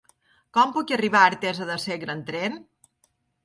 [0.57, 2.61] Com puc arribar a Artesa de Segre amb tren?